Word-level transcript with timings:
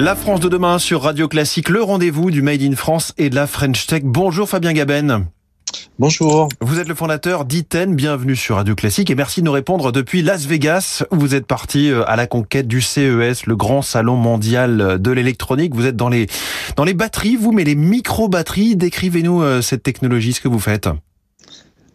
La 0.00 0.16
France 0.16 0.40
de 0.40 0.48
demain 0.48 0.78
sur 0.78 1.02
Radio 1.02 1.28
Classique, 1.28 1.68
le 1.68 1.82
rendez-vous 1.82 2.30
du 2.30 2.40
Made 2.40 2.62
in 2.62 2.74
France 2.74 3.12
et 3.18 3.28
de 3.28 3.34
la 3.34 3.46
French 3.46 3.86
Tech. 3.86 4.00
Bonjour 4.02 4.48
Fabien 4.48 4.72
Gaben. 4.72 5.26
Bonjour. 5.98 6.48
Vous 6.62 6.78
êtes 6.78 6.88
le 6.88 6.94
fondateur 6.94 7.44
d'Iten, 7.44 7.94
bienvenue 7.94 8.34
sur 8.34 8.56
Radio 8.56 8.74
Classique 8.74 9.10
et 9.10 9.14
merci 9.14 9.40
de 9.40 9.44
nous 9.44 9.52
répondre 9.52 9.92
depuis 9.92 10.22
Las 10.22 10.46
Vegas 10.46 11.04
où 11.10 11.16
vous 11.16 11.34
êtes 11.34 11.46
parti 11.46 11.90
euh, 11.90 12.02
à 12.06 12.16
la 12.16 12.26
conquête 12.26 12.66
du 12.66 12.80
CES, 12.80 13.44
le 13.44 13.56
grand 13.56 13.82
salon 13.82 14.16
mondial 14.16 14.98
de 14.98 15.10
l'électronique. 15.10 15.74
Vous 15.74 15.84
êtes 15.84 15.96
dans 15.96 16.08
les, 16.08 16.28
dans 16.76 16.84
les 16.84 16.94
batteries, 16.94 17.36
vous, 17.36 17.52
mais 17.52 17.64
les 17.64 17.74
micro-batteries. 17.74 18.76
Décrivez-nous 18.76 19.42
euh, 19.42 19.60
cette 19.60 19.82
technologie, 19.82 20.32
ce 20.32 20.40
que 20.40 20.48
vous 20.48 20.60
faites. 20.60 20.88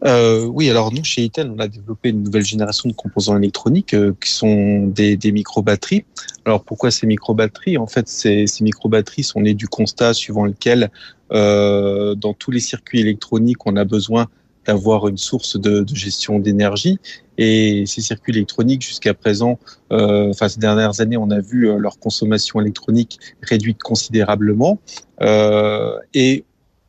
Euh, 0.06 0.46
oui, 0.46 0.70
alors 0.70 0.94
nous, 0.94 1.04
chez 1.04 1.24
Itel, 1.24 1.52
on 1.56 1.60
a 1.60 1.68
développé 1.68 2.10
une 2.10 2.22
nouvelle 2.22 2.44
génération 2.44 2.88
de 2.88 2.94
composants 2.94 3.38
électroniques 3.38 3.96
euh, 3.96 4.14
qui 4.24 4.30
sont 4.30 4.86
des, 4.88 5.18
des 5.18 5.32
micro-batteries. 5.32 6.06
Alors 6.46 6.64
pourquoi 6.64 6.92
ces 6.92 7.08
micro-batteries? 7.08 7.78
En 7.78 7.88
fait, 7.88 8.08
ces, 8.08 8.46
ces 8.46 8.64
micro-batteries 8.64 9.24
sont 9.24 9.42
nées 9.42 9.56
du 9.56 9.68
constat 9.68 10.14
suivant 10.14 10.46
lequel, 10.46 10.92
euh, 11.32 12.14
dans 12.14 12.34
tous 12.34 12.52
les 12.52 12.60
circuits 12.60 13.00
électroniques, 13.00 13.66
on 13.66 13.76
a 13.78 13.84
besoin 13.84 14.28
d'avoir 14.68 15.08
une 15.08 15.18
source 15.18 15.60
de, 15.60 15.82
de 15.82 15.96
gestion 15.96 16.40
d'énergie. 16.40 17.00
Et 17.38 17.84
ces 17.88 18.02
circuits 18.02 18.34
électroniques, 18.34 18.84
jusqu'à 18.84 19.14
présent, 19.14 19.60
euh, 19.92 20.30
enfin 20.30 20.50
ces 20.50 20.60
dernières 20.60 21.02
années, 21.02 21.18
on 21.18 21.32
a 21.32 21.40
vu 21.40 21.68
euh, 21.68 21.78
leur 21.78 22.00
consommation 22.00 22.62
électronique 22.62 23.20
réduite 23.42 23.82
considérablement. 23.82 24.80
Euh, 25.22 25.98
et 26.14 26.46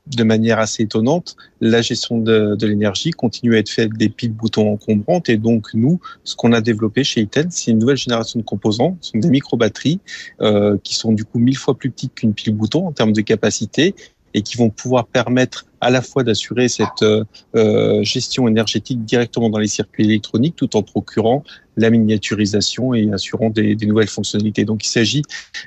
de 0.06 0.24
manière 0.24 0.58
assez 0.58 0.84
étonnante, 0.84 1.36
la 1.60 1.82
gestion 1.82 2.18
de, 2.18 2.56
l'énergie 2.62 3.10
continue 3.10 3.56
à 3.56 3.58
être 3.58 3.70
faite 3.70 3.92
des 3.94 4.08
piles 4.08 4.32
boutons 4.32 4.72
encombrantes. 4.72 5.28
Et 5.28 5.36
donc, 5.36 5.68
nous, 5.74 6.00
ce 6.24 6.36
qu'on 6.36 6.52
a 6.52 6.60
développé 6.60 7.04
chez 7.04 7.22
Eaton, 7.22 7.46
c'est 7.50 7.72
une 7.72 7.78
nouvelle 7.78 7.96
génération 7.96 8.38
de 8.38 8.44
composants. 8.44 8.96
Ce 9.00 9.12
sont 9.12 9.18
des 9.18 9.30
micro-batteries 9.30 10.00
euh, 10.40 10.76
qui 10.82 10.94
sont 10.94 11.12
du 11.12 11.24
coup 11.24 11.38
mille 11.38 11.56
fois 11.56 11.76
plus 11.76 11.90
petites 11.90 12.14
qu'une 12.14 12.34
pile 12.34 12.54
bouton 12.54 12.86
en 12.86 12.92
termes 12.92 13.12
de 13.12 13.20
capacité 13.20 13.94
et 14.36 14.42
qui 14.42 14.58
vont 14.58 14.68
pouvoir 14.68 15.06
permettre 15.06 15.64
à 15.80 15.88
la 15.88 16.02
fois 16.02 16.22
d'assurer 16.22 16.68
cette 16.68 17.02
euh, 17.02 18.02
gestion 18.02 18.46
énergétique 18.46 19.02
directement 19.04 19.48
dans 19.48 19.58
les 19.58 19.66
circuits 19.66 20.04
électroniques 20.04 20.56
tout 20.56 20.76
en 20.76 20.82
procurant 20.82 21.42
la 21.78 21.88
miniaturisation 21.88 22.92
et 22.92 23.10
assurant 23.12 23.48
des, 23.48 23.74
nouvelles 23.76 24.08
fonctionnalités. 24.08 24.66
Donc 24.66 24.84
il 24.84 24.88
s'agit 24.88 25.22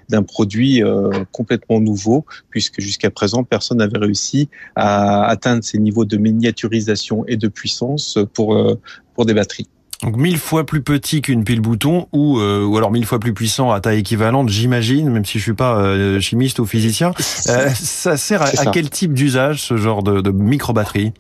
d'un 0.07 0.21
produit 0.21 0.83
euh, 0.83 1.09
complètement 1.31 1.79
nouveau 1.79 2.25
puisque 2.51 2.79
jusqu'à 2.79 3.09
présent 3.09 3.43
personne 3.43 3.79
n'avait 3.79 3.97
réussi 3.97 4.49
à 4.75 5.25
atteindre 5.25 5.63
ces 5.63 5.79
niveaux 5.79 6.05
de 6.05 6.17
miniaturisation 6.17 7.25
et 7.27 7.35
de 7.35 7.47
puissance 7.47 8.19
pour, 8.33 8.55
euh, 8.55 8.79
pour 9.15 9.25
des 9.25 9.33
batteries. 9.33 9.67
Donc 10.03 10.15
mille 10.15 10.37
fois 10.37 10.65
plus 10.65 10.81
petit 10.81 11.21
qu'une 11.21 11.43
pile 11.43 11.59
bouton 11.59 12.07
ou 12.13 12.39
euh, 12.39 12.63
ou 12.63 12.77
alors 12.77 12.89
mille 12.89 13.05
fois 13.05 13.19
plus 13.19 13.33
puissant 13.33 13.71
à 13.71 13.81
taille 13.81 13.99
équivalente, 13.99 14.47
j'imagine, 14.47 15.09
même 15.09 15.25
si 15.25 15.39
je 15.39 15.43
suis 15.43 15.53
pas 15.53 15.77
euh, 15.77 16.21
chimiste 16.21 16.59
ou 16.59 16.65
physicien. 16.65 17.11
Euh, 17.47 17.69
ça 17.69 18.15
sert 18.15 18.41
à, 18.41 18.45
à, 18.45 18.65
quel 18.67 18.89
type 18.89 19.13
d'usage 19.13 19.61
ce 19.61 19.75
genre 19.75 20.01
de, 20.01 20.21
de 20.21 20.31
micro-batterie? 20.31 21.11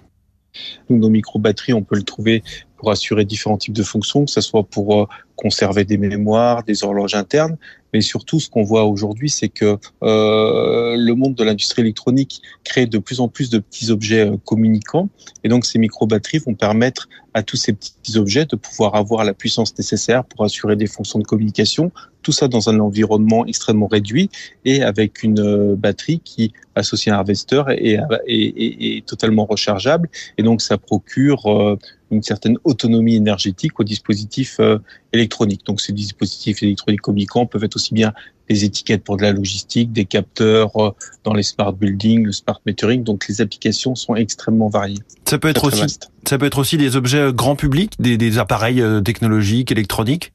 Nos 0.89 1.09
micro-batteries, 1.09 1.73
on 1.73 1.83
peut 1.83 1.97
le 1.97 2.03
trouver 2.03 2.41
pour 2.79 2.91
assurer 2.91 3.25
différents 3.25 3.57
types 3.57 3.73
de 3.73 3.83
fonctions, 3.83 4.23
que 4.25 4.31
ce 4.31 4.39
soit 4.39 4.63
pour 4.63 5.01
euh, 5.01 5.05
conserver 5.35 5.83
des 5.83 5.97
mémoires, 5.97 6.63
des 6.63 6.83
horloges 6.83 7.13
internes, 7.13 7.57
mais 7.93 7.99
surtout 7.99 8.39
ce 8.39 8.49
qu'on 8.49 8.63
voit 8.63 8.85
aujourd'hui, 8.85 9.29
c'est 9.29 9.49
que 9.49 9.77
euh, 10.01 10.95
le 10.97 11.13
monde 11.13 11.35
de 11.35 11.43
l'industrie 11.43 11.81
électronique 11.81 12.41
crée 12.63 12.85
de 12.85 12.97
plus 12.97 13.19
en 13.19 13.27
plus 13.27 13.49
de 13.49 13.59
petits 13.59 13.91
objets 13.91 14.29
euh, 14.29 14.37
communicants, 14.45 15.09
et 15.43 15.49
donc 15.49 15.65
ces 15.65 15.77
micro-batteries 15.77 16.39
vont 16.39 16.55
permettre 16.55 17.09
à 17.33 17.43
tous 17.43 17.57
ces 17.57 17.73
petits 17.73 18.17
objets 18.17 18.45
de 18.45 18.55
pouvoir 18.55 18.95
avoir 18.95 19.25
la 19.25 19.33
puissance 19.33 19.77
nécessaire 19.77 20.23
pour 20.23 20.45
assurer 20.45 20.77
des 20.77 20.87
fonctions 20.87 21.19
de 21.19 21.25
communication, 21.25 21.91
tout 22.21 22.31
ça 22.31 22.47
dans 22.47 22.69
un 22.69 22.79
environnement 22.79 23.45
extrêmement 23.45 23.87
réduit 23.87 24.29
et 24.63 24.83
avec 24.83 25.21
une 25.21 25.75
batterie 25.75 26.21
qui, 26.21 26.53
associée 26.75 27.11
à 27.11 27.15
un 27.15 27.17
harvester, 27.19 27.63
est, 27.67 29.05
totalement 29.05 29.45
rechargeable, 29.45 30.09
et 30.37 30.43
donc 30.43 30.61
ça 30.61 30.77
procure 30.77 31.77
une 32.11 32.23
certaine 32.23 32.57
autonomie 32.63 33.15
énergétique 33.15 33.79
aux 33.79 33.83
dispositifs 33.83 34.57
euh, 34.59 34.79
électroniques. 35.13 35.65
Donc 35.65 35.81
ces 35.81 35.93
dispositifs 35.93 36.63
électroniques 36.63 37.01
communicants 37.01 37.45
peuvent 37.45 37.63
être 37.63 37.75
aussi 37.75 37.93
bien 37.93 38.13
des 38.49 38.65
étiquettes 38.65 39.03
pour 39.03 39.17
de 39.17 39.21
la 39.21 39.31
logistique, 39.31 39.91
des 39.91 40.05
capteurs 40.05 40.75
euh, 40.77 40.91
dans 41.23 41.33
les 41.33 41.43
smart 41.43 41.73
buildings, 41.73 42.25
le 42.25 42.31
smart 42.31 42.59
metering. 42.65 43.03
Donc 43.03 43.27
les 43.27 43.41
applications 43.41 43.95
sont 43.95 44.15
extrêmement 44.15 44.69
variées. 44.69 44.99
Ça 45.25 45.37
peut 45.37 45.49
être 45.49 45.65
aussi, 45.65 45.81
vaste. 45.81 46.11
ça 46.27 46.37
peut 46.37 46.45
être 46.45 46.57
aussi 46.57 46.77
des 46.77 46.95
objets 46.95 47.31
grand 47.33 47.55
public, 47.55 47.93
des, 47.99 48.17
des 48.17 48.37
appareils 48.37 48.81
euh, 48.81 49.01
technologiques, 49.01 49.71
électroniques? 49.71 50.33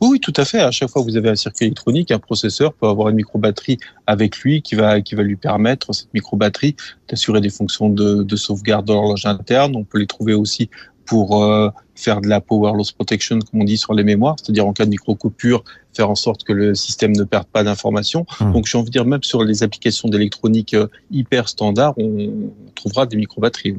Oui, 0.00 0.18
tout 0.18 0.32
à 0.36 0.44
fait. 0.44 0.60
À 0.60 0.70
chaque 0.70 0.88
fois 0.88 1.02
que 1.02 1.10
vous 1.10 1.16
avez 1.16 1.28
un 1.28 1.36
circuit 1.36 1.66
électronique, 1.66 2.10
un 2.10 2.18
processeur 2.18 2.72
peut 2.72 2.86
avoir 2.86 3.10
une 3.10 3.16
micro-batterie 3.16 3.78
avec 4.06 4.38
lui 4.38 4.62
qui 4.62 4.74
va, 4.74 5.00
qui 5.00 5.14
va 5.14 5.22
lui 5.22 5.36
permettre, 5.36 5.92
cette 5.94 6.12
micro-batterie, 6.14 6.74
d'assurer 7.08 7.40
des 7.40 7.50
fonctions 7.50 7.90
de, 7.90 8.22
de 8.22 8.36
sauvegarde 8.36 8.86
de 8.86 8.92
l'horloge 8.92 9.26
interne. 9.26 9.76
On 9.76 9.84
peut 9.84 9.98
les 9.98 10.06
trouver 10.06 10.32
aussi 10.32 10.70
pour 11.10 11.42
euh, 11.42 11.68
faire 11.96 12.20
de 12.20 12.28
la 12.28 12.40
power 12.40 12.72
loss 12.76 12.92
protection, 12.92 13.40
comme 13.40 13.62
on 13.62 13.64
dit 13.64 13.76
sur 13.76 13.94
les 13.94 14.04
mémoires, 14.04 14.36
c'est-à-dire 14.40 14.64
en 14.64 14.72
cas 14.72 14.84
de 14.84 14.90
micro-coupure, 14.90 15.64
faire 15.92 16.08
en 16.08 16.14
sorte 16.14 16.44
que 16.44 16.52
le 16.52 16.74
système 16.76 17.12
ne 17.12 17.24
perde 17.24 17.48
pas 17.48 17.64
d'informations. 17.64 18.26
Mmh. 18.40 18.52
Donc, 18.52 18.66
j'ai 18.66 18.78
envie 18.78 18.86
de 18.86 18.92
dire, 18.92 19.04
même 19.04 19.22
sur 19.24 19.42
les 19.42 19.64
applications 19.64 20.08
d'électronique 20.08 20.72
euh, 20.74 20.86
hyper 21.10 21.48
standard, 21.48 21.94
on 21.98 22.52
trouvera 22.76 23.06
des 23.06 23.16
micro-batteries. 23.16 23.76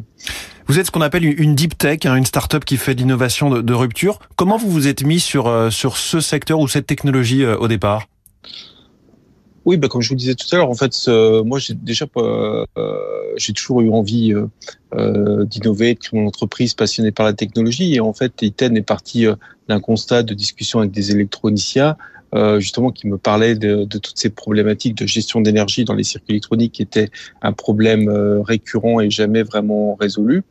Vous 0.71 0.79
êtes 0.79 0.85
ce 0.85 0.91
qu'on 0.91 1.01
appelle 1.01 1.25
une 1.25 1.53
deep 1.53 1.77
tech, 1.77 2.05
hein, 2.05 2.15
une 2.15 2.25
start-up 2.25 2.63
qui 2.63 2.77
fait 2.77 2.95
de 2.95 3.01
l'innovation 3.01 3.49
de, 3.49 3.73
rupture. 3.73 4.19
Comment 4.37 4.55
vous 4.55 4.69
vous 4.69 4.87
êtes 4.87 5.03
mis 5.03 5.19
sur, 5.19 5.47
euh, 5.47 5.69
sur 5.69 5.97
ce 5.97 6.21
secteur 6.21 6.61
ou 6.61 6.69
cette 6.69 6.87
technologie 6.87 7.43
euh, 7.43 7.57
au 7.57 7.67
départ? 7.67 8.07
Oui, 9.65 9.75
bah, 9.75 9.89
comme 9.89 10.01
je 10.01 10.07
vous 10.07 10.15
disais 10.15 10.33
tout 10.33 10.47
à 10.53 10.55
l'heure, 10.55 10.69
en 10.69 10.73
fait, 10.73 10.95
moi, 11.43 11.59
j'ai 11.59 11.73
déjà 11.73 12.05
euh, 12.15 12.65
j'ai 13.35 13.51
toujours 13.51 13.81
eu 13.81 13.89
envie 13.89 14.33
d'innover, 14.93 15.95
de 15.95 15.99
créer 15.99 16.17
mon 16.17 16.27
entreprise 16.27 16.73
passionnée 16.73 17.11
par 17.11 17.25
la 17.25 17.33
technologie. 17.33 17.93
Et 17.95 17.99
en 17.99 18.13
fait, 18.13 18.41
Iten 18.41 18.77
est 18.77 18.81
parti 18.81 19.25
d'un 19.67 19.81
constat 19.81 20.23
de 20.23 20.33
discussion 20.33 20.79
avec 20.79 20.91
des 20.91 21.11
électroniciens, 21.11 21.97
justement, 22.59 22.91
qui 22.91 23.07
me 23.07 23.17
parlaient 23.17 23.55
de, 23.55 23.85
toutes 23.85 24.17
ces 24.17 24.29
problématiques 24.29 24.95
de 24.95 25.05
gestion 25.05 25.41
d'énergie 25.41 25.85
dans 25.85 25.93
les 25.93 26.03
circuits 26.03 26.33
électroniques, 26.33 26.73
qui 26.73 26.81
étaient 26.81 27.09
un 27.41 27.53
problème 27.53 28.09
récurrent 28.45 29.01
et 29.01 29.09
jamais 29.09 29.43
vraiment 29.43 29.95
résolu 29.95 30.43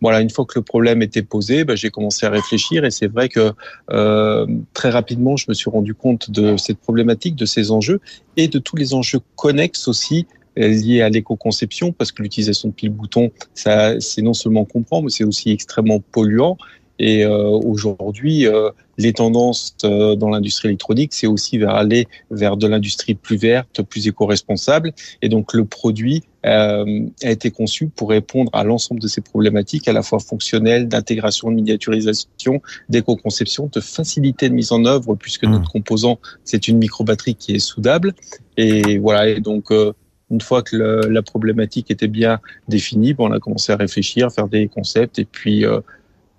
voilà, 0.00 0.20
une 0.20 0.30
fois 0.30 0.44
que 0.44 0.58
le 0.58 0.62
problème 0.62 1.02
était 1.02 1.22
posé, 1.22 1.64
ben, 1.64 1.76
j'ai 1.76 1.90
commencé 1.90 2.24
à 2.26 2.30
réfléchir 2.30 2.84
et 2.84 2.90
c'est 2.90 3.08
vrai 3.08 3.28
que 3.28 3.52
euh, 3.90 4.46
très 4.72 4.90
rapidement, 4.90 5.36
je 5.36 5.46
me 5.48 5.54
suis 5.54 5.70
rendu 5.70 5.94
compte 5.94 6.30
de 6.30 6.56
cette 6.56 6.78
problématique, 6.78 7.34
de 7.34 7.46
ces 7.46 7.70
enjeux 7.70 8.00
et 8.36 8.48
de 8.48 8.58
tous 8.58 8.76
les 8.76 8.94
enjeux 8.94 9.20
connexes 9.36 9.88
aussi 9.88 10.26
euh, 10.58 10.68
liés 10.68 11.02
à 11.02 11.08
l'éco-conception, 11.08 11.92
parce 11.92 12.12
que 12.12 12.22
l'utilisation 12.22 12.68
de 12.68 12.74
pile-bouton, 12.74 13.30
c'est 13.54 14.22
non 14.22 14.34
seulement 14.34 14.64
comprend, 14.64 15.02
mais 15.02 15.10
c'est 15.10 15.24
aussi 15.24 15.50
extrêmement 15.50 16.00
polluant. 16.00 16.56
Et 16.98 17.24
euh, 17.24 17.48
aujourd'hui, 17.48 18.46
euh, 18.46 18.70
les 18.96 19.12
tendances 19.12 19.76
euh, 19.84 20.16
dans 20.16 20.28
l'industrie 20.28 20.68
électronique, 20.68 21.14
c'est 21.14 21.28
aussi 21.28 21.58
vers 21.58 21.70
aller 21.70 22.08
vers 22.30 22.56
de 22.56 22.66
l'industrie 22.66 23.14
plus 23.14 23.36
verte, 23.36 23.82
plus 23.82 24.08
éco-responsable. 24.08 24.92
Et 25.22 25.28
donc 25.28 25.54
le 25.54 25.64
produit 25.64 26.24
euh, 26.44 27.06
a 27.22 27.30
été 27.30 27.50
conçu 27.50 27.88
pour 27.88 28.10
répondre 28.10 28.50
à 28.52 28.64
l'ensemble 28.64 29.00
de 29.00 29.08
ces 29.08 29.20
problématiques, 29.20 29.86
à 29.86 29.92
la 29.92 30.02
fois 30.02 30.18
fonctionnelles, 30.18 30.88
d'intégration, 30.88 31.50
de 31.50 31.54
miniaturisation, 31.56 32.60
d'éco-conception, 32.88 33.70
de 33.72 33.80
facilité 33.80 34.48
de 34.48 34.54
mise 34.54 34.72
en 34.72 34.84
œuvre, 34.84 35.14
puisque 35.14 35.44
mmh. 35.44 35.50
notre 35.50 35.70
composant, 35.70 36.18
c'est 36.44 36.68
une 36.68 36.78
micro-batterie 36.78 37.36
qui 37.36 37.54
est 37.54 37.60
soudable. 37.60 38.14
Et 38.56 38.98
voilà, 38.98 39.28
et 39.28 39.40
donc... 39.40 39.70
Euh, 39.70 39.92
une 40.30 40.42
fois 40.42 40.62
que 40.62 40.76
le, 40.76 41.00
la 41.08 41.22
problématique 41.22 41.90
était 41.90 42.06
bien 42.06 42.38
définie, 42.68 43.14
bon, 43.14 43.30
on 43.30 43.32
a 43.32 43.40
commencé 43.40 43.72
à 43.72 43.76
réfléchir, 43.76 44.30
faire 44.30 44.46
des 44.46 44.68
concepts 44.68 45.18
et 45.18 45.24
puis 45.24 45.64
euh, 45.64 45.80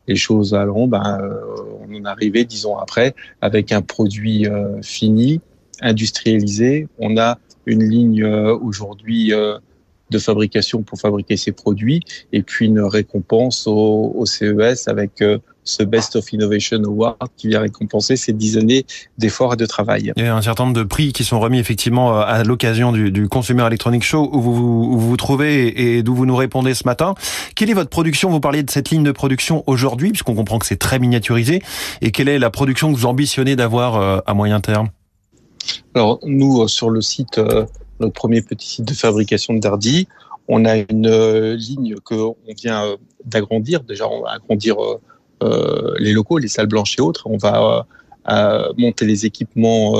les 0.10 0.16
choses 0.16 0.56
allant, 0.56 0.88
ben, 0.88 1.20
euh, 1.22 1.40
on 1.88 1.96
en 1.96 2.06
arrivait 2.06 2.44
dix 2.44 2.66
ans 2.66 2.80
après 2.80 3.14
avec 3.42 3.72
un 3.72 3.84
produit 3.84 4.48
euh, 4.48 4.82
fini, 4.82 5.40
industrialisé. 5.82 6.88
On 6.98 7.16
a 7.18 7.38
une 7.68 7.84
ligne 7.84 8.24
euh, 8.24 8.58
aujourd'hui 8.58 9.32
de 10.10 10.20
fabrication 10.20 10.84
pour 10.84 11.00
fabriquer 11.00 11.38
ces 11.38 11.52
produits 11.52 12.02
et 12.34 12.42
puis 12.42 12.68
une 12.68 12.82
récompense 12.82 13.68
au, 13.68 14.14
au 14.16 14.26
CES 14.26 14.88
avec 14.88 15.22
ce 15.70 15.84
Best 15.84 16.16
of 16.16 16.32
Innovation 16.34 16.82
Award 16.84 17.30
qui 17.38 17.48
vient 17.48 17.62
récompenser 17.62 18.16
ces 18.16 18.34
dix 18.34 18.58
années 18.58 18.86
d'efforts 19.18 19.54
et 19.54 19.58
de 19.58 19.66
travail. 19.66 20.12
Il 20.18 20.24
y 20.24 20.28
a 20.28 20.36
un 20.36 20.42
certain 20.42 20.66
nombre 20.66 20.76
de 20.76 20.84
prix 20.84 21.14
qui 21.14 21.24
sont 21.24 21.40
remis 21.40 21.60
effectivement 21.60 22.18
euh, 22.18 22.24
à 22.26 22.44
l'occasion 22.44 22.92
du, 22.92 23.12
du, 23.12 23.30
Consumer 23.30 23.66
Electronic 23.68 24.04
Show 24.04 24.30
où 24.34 24.42
vous 24.42 24.50
où 24.50 24.98
vous, 24.98 25.10
vous 25.10 25.18
trouvez 25.18 25.98
et 25.98 26.04
d'où 26.04 26.16
vous 26.16 26.26
nous 26.26 26.36
répondez 26.36 26.74
ce 26.74 26.86
matin. 26.86 27.14
Quelle 27.56 27.70
est 27.70 27.74
votre 27.74 27.90
production? 27.90 28.30
Vous 28.30 28.40
parliez 28.40 28.64
de 28.64 28.72
cette 28.72 28.90
ligne 28.90 29.04
de 29.04 29.12
production 29.12 29.64
aujourd'hui, 29.68 30.10
puisqu'on 30.10 30.36
comprend 30.36 30.60
que 30.60 30.66
c'est 30.66 30.78
très 30.78 31.00
miniaturisé. 31.00 31.62
Et 32.02 32.12
quelle 32.12 32.28
est 32.28 32.40
la 32.40 32.50
production 32.50 32.92
que 32.92 32.98
vous 32.98 33.06
ambitionnez 33.06 33.56
d'avoir 33.56 33.96
euh, 33.96 34.20
à 34.26 34.34
moyen 34.34 34.60
terme? 34.60 34.90
Alors 35.94 36.20
nous, 36.24 36.62
euh, 36.62 36.68
sur 36.68 36.90
le 36.90 37.02
site, 37.02 37.40
notre 38.00 38.14
premier 38.14 38.42
petit 38.42 38.68
site 38.68 38.86
de 38.86 38.94
fabrication 38.94 39.54
de 39.54 39.60
Dardy, 39.60 40.08
on 40.48 40.66
a 40.66 40.78
une 40.78 41.54
ligne 41.54 41.96
qu'on 42.04 42.36
vient 42.58 42.96
d'agrandir. 43.26 43.82
Déjà, 43.82 44.08
on 44.08 44.22
va 44.24 44.32
agrandir 44.32 44.78
euh, 45.44 45.94
les 46.00 46.12
locaux, 46.12 46.40
les 46.40 46.48
salles 46.48 46.68
blanches 46.68 46.96
et 46.98 47.02
autres. 47.02 47.28
On 47.28 47.38
va 47.38 47.86
monter 48.78 49.06
les 49.06 49.26
équipements 49.26 49.94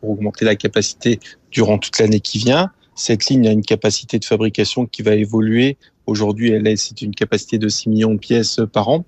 pour 0.00 0.10
augmenter 0.10 0.44
la 0.44 0.56
capacité 0.56 1.20
durant 1.50 1.78
toute 1.78 1.98
l'année 1.98 2.20
qui 2.20 2.38
vient. 2.38 2.70
Cette 2.94 3.26
ligne 3.26 3.46
a 3.46 3.52
une 3.52 3.62
capacité 3.62 4.18
de 4.18 4.24
fabrication 4.24 4.86
qui 4.86 5.02
va 5.02 5.14
évoluer. 5.14 5.76
Aujourd'hui, 6.06 6.50
elle 6.50 6.66
est, 6.66 6.76
c'est 6.76 7.00
une 7.02 7.14
capacité 7.14 7.58
de 7.58 7.68
6 7.68 7.90
millions 7.90 8.14
de 8.14 8.18
pièces 8.18 8.60
par 8.72 8.88
an. 8.88 9.04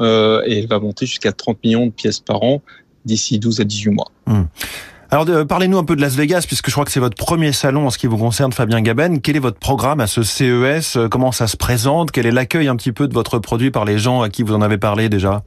Euh, 0.00 0.42
et 0.46 0.58
elle 0.58 0.66
va 0.66 0.78
monter 0.78 1.06
jusqu'à 1.06 1.32
30 1.32 1.62
millions 1.64 1.86
de 1.86 1.92
pièces 1.92 2.20
par 2.20 2.42
an 2.42 2.62
d'ici 3.04 3.38
12 3.38 3.60
à 3.60 3.64
18 3.64 3.90
mois. 3.90 4.10
Hmm. 4.26 4.44
Alors 5.10 5.26
parlez-nous 5.46 5.78
un 5.78 5.84
peu 5.84 5.96
de 5.96 6.02
Las 6.02 6.16
Vegas, 6.16 6.44
puisque 6.46 6.66
je 6.66 6.72
crois 6.72 6.84
que 6.84 6.90
c'est 6.90 7.00
votre 7.00 7.16
premier 7.16 7.52
salon 7.52 7.86
en 7.86 7.90
ce 7.90 7.96
qui 7.96 8.06
vous 8.06 8.18
concerne, 8.18 8.52
Fabien 8.52 8.82
Gaben. 8.82 9.22
Quel 9.22 9.36
est 9.36 9.40
votre 9.40 9.58
programme 9.58 10.00
à 10.00 10.06
ce 10.06 10.22
CES 10.22 10.98
Comment 11.10 11.32
ça 11.32 11.46
se 11.46 11.56
présente? 11.56 12.10
Quel 12.10 12.26
est 12.26 12.30
l'accueil 12.30 12.68
un 12.68 12.76
petit 12.76 12.92
peu 12.92 13.08
de 13.08 13.14
votre 13.14 13.38
produit 13.38 13.70
par 13.70 13.86
les 13.86 13.98
gens 13.98 14.20
à 14.20 14.28
qui 14.28 14.42
vous 14.42 14.52
en 14.52 14.60
avez 14.60 14.76
parlé 14.76 15.08
déjà? 15.08 15.44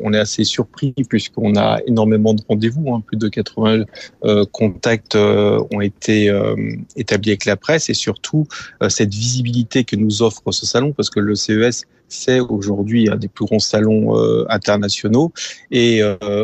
On 0.00 0.12
est 0.12 0.18
assez 0.18 0.44
surpris 0.44 0.94
puisqu'on 1.08 1.56
a 1.56 1.78
énormément 1.86 2.34
de 2.34 2.42
rendez-vous, 2.48 2.94
hein. 2.94 3.02
plus 3.04 3.16
de 3.16 3.28
80 3.28 3.84
euh, 4.24 4.44
contacts 4.52 5.14
euh, 5.14 5.62
ont 5.72 5.80
été 5.80 6.28
euh, 6.28 6.54
établis 6.96 7.30
avec 7.30 7.44
la 7.44 7.56
presse 7.56 7.90
et 7.90 7.94
surtout 7.94 8.46
cette 8.88 9.12
visibilité 9.12 9.84
que 9.84 9.96
nous 9.96 10.22
offre 10.22 10.50
ce 10.50 10.66
salon 10.66 10.92
parce 10.92 11.10
que 11.10 11.20
le 11.20 11.34
CES 11.34 11.84
c'est 12.08 12.40
aujourd'hui 12.40 13.08
un 13.08 13.16
des 13.16 13.28
plus 13.28 13.46
grands 13.46 13.58
salons 13.58 14.14
internationaux 14.50 15.32
et 15.70 16.02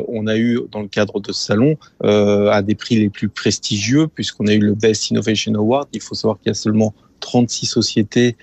on 0.09 0.27
a 0.27 0.37
eu 0.39 0.61
dans 0.73 0.81
le 0.81 0.89
cadre 0.89 1.21
de 1.21 1.31
ce 1.31 1.45
salon 1.45 1.77
un 2.01 2.63
des 2.63 2.75
prix 2.75 2.97
les 2.97 3.11
plus 3.11 3.29
prestigieux 3.29 4.07
puisqu'on 4.09 4.47
a 4.47 4.55
eu 4.55 4.61
le 4.61 4.75
Best 4.75 5.11
Innovation 5.11 5.55
Award. 5.55 5.89
Il 5.93 6.01
faut 6.01 6.15
savoir 6.15 6.39
qu'il 6.39 6.49
y 6.49 6.53
a 6.53 6.55
seulement 6.55 6.95
36 7.21 7.67
sociétés 7.67 8.37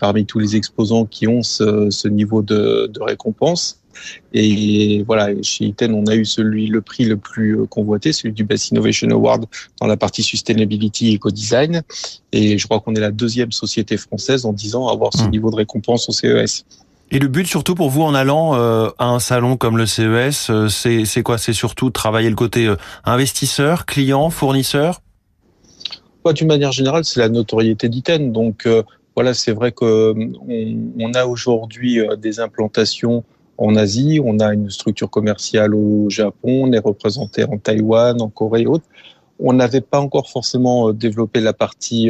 parmi 0.00 0.26
tous 0.26 0.40
les 0.40 0.56
exposants 0.56 1.04
qui 1.04 1.28
ont 1.28 1.44
ce, 1.44 2.08
niveau 2.08 2.42
de 2.42 3.00
récompense. 3.00 3.83
Et 4.32 5.04
voilà, 5.06 5.30
chez 5.42 5.66
Iten, 5.66 5.94
on 5.94 6.06
a 6.06 6.14
eu 6.14 6.24
celui, 6.24 6.66
le 6.66 6.80
prix 6.80 7.04
le 7.04 7.16
plus 7.16 7.58
euh, 7.58 7.66
convoité, 7.66 8.12
celui 8.12 8.34
du 8.34 8.44
Best 8.44 8.70
Innovation 8.70 9.08
Award 9.10 9.46
dans 9.80 9.86
la 9.86 9.96
partie 9.96 10.22
Sustainability 10.22 11.12
et 11.12 11.18
Co-Design. 11.18 11.82
Et 12.32 12.58
je 12.58 12.66
crois 12.66 12.80
qu'on 12.80 12.94
est 12.94 13.00
la 13.00 13.10
deuxième 13.10 13.52
société 13.52 13.96
française 13.96 14.44
en 14.44 14.52
10 14.52 14.74
ans 14.74 14.88
à 14.88 14.92
avoir 14.92 15.12
ce 15.14 15.24
mmh. 15.24 15.30
niveau 15.30 15.50
de 15.50 15.56
récompense 15.56 16.08
au 16.08 16.12
CES. 16.12 16.64
Et 17.10 17.18
le 17.18 17.28
but 17.28 17.46
surtout 17.46 17.74
pour 17.74 17.90
vous 17.90 18.02
en 18.02 18.14
allant 18.14 18.56
euh, 18.56 18.88
à 18.98 19.06
un 19.06 19.20
salon 19.20 19.56
comme 19.56 19.76
le 19.76 19.86
CES, 19.86 20.50
euh, 20.50 20.68
c'est 20.68 21.22
quoi? 21.22 21.38
C'est 21.38 21.52
surtout 21.52 21.90
travailler 21.90 22.28
le 22.28 22.34
côté 22.34 22.72
investisseur, 23.04 23.86
client, 23.86 24.30
fournisseur? 24.30 25.00
D'une 26.34 26.48
manière 26.48 26.72
générale, 26.72 27.04
c'est 27.04 27.20
la 27.20 27.28
notoriété 27.28 27.88
d'Iten. 27.90 28.32
Donc 28.32 28.66
voilà, 29.14 29.34
c'est 29.34 29.52
vrai 29.52 29.72
que 29.72 30.14
on 30.98 31.12
a 31.12 31.26
aujourd'hui 31.26 32.00
des 32.16 32.40
implantations 32.40 33.24
en 33.58 33.76
Asie, 33.76 34.20
on 34.22 34.38
a 34.40 34.52
une 34.52 34.70
structure 34.70 35.10
commerciale 35.10 35.74
au 35.74 36.10
Japon, 36.10 36.64
on 36.64 36.72
est 36.72 36.78
représenté 36.78 37.44
en 37.44 37.58
Taïwan, 37.58 38.20
en 38.20 38.28
Corée 38.28 38.62
et 38.62 38.66
autres. 38.66 38.86
On 39.40 39.52
n'avait 39.52 39.80
pas 39.80 39.98
encore 39.98 40.30
forcément 40.30 40.88
euh, 40.88 40.92
développé 40.92 41.40
la 41.40 41.52
partie 41.52 42.08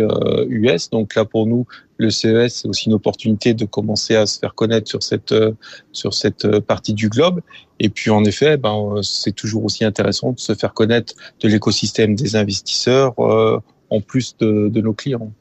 US, 0.49 0.87
euh, 0.87 0.89
donc 0.93 1.15
là 1.15 1.25
pour 1.25 1.47
nous, 1.47 1.67
le 1.97 2.11
CES 2.11 2.55
c'est 2.55 2.69
aussi 2.69 2.87
une 2.87 2.95
opportunité 2.95 3.55
de 3.55 3.65
commencer 3.65 4.15
à 4.15 4.27
se 4.27 4.39
faire 4.39 4.55
connaître 4.55 4.89
sur 4.89 5.03
cette 5.03 5.33
euh, 5.33 5.53
sur 5.93 6.13
cette 6.13 6.59
partie 6.61 6.93
du 6.93 7.09
globe. 7.09 7.41
Et 7.81 7.89
puis 7.89 8.11
en 8.11 8.25
effet, 8.25 8.57
ben 8.59 9.01
c'est 9.03 9.35
toujours 9.35 9.65
aussi 9.65 9.85
intéressant 9.85 10.33
de 10.33 10.39
se 10.39 10.55
faire 10.55 10.75
connaître 10.75 11.15
de 11.41 11.49
l'écosystème 11.49 12.15
des 12.15 12.37
investisseurs 12.37 13.15
en 13.19 14.01
plus 14.01 14.37
de, 14.39 14.69
de 14.69 14.81
nos 14.81 14.93
clients. 14.93 15.33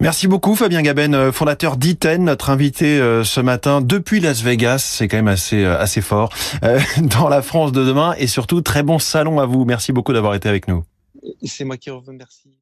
Merci 0.00 0.26
beaucoup 0.28 0.56
Fabien 0.56 0.82
Gaben, 0.82 1.14
euh, 1.14 1.32
fondateur 1.32 1.76
d'Iten, 1.76 2.24
notre 2.24 2.50
invité 2.50 2.98
euh, 2.98 3.24
ce 3.24 3.40
matin 3.40 3.80
depuis 3.80 4.20
Las 4.20 4.42
Vegas. 4.42 4.78
C'est 4.78 5.08
quand 5.08 5.16
même 5.16 5.28
assez 5.28 5.64
euh, 5.64 5.78
assez 5.78 6.00
fort 6.00 6.30
dans 6.98 7.28
la 7.28 7.42
France 7.42 7.72
de 7.72 7.84
demain 7.84 8.14
et 8.18 8.26
surtout 8.26 8.62
très 8.62 8.82
bon 8.82 8.98
salon 8.98 9.40
à 9.40 9.46
vous. 9.46 9.64
Merci 9.64 9.92
beaucoup 9.92 10.12
d'avoir 10.12 10.34
été 10.34 10.48
avec 10.48 10.68
nous. 10.68 10.84
C'est 11.44 11.64
moi 11.64 11.76
qui 11.76 11.90
vous 11.90 12.00
remercie. 12.00 12.52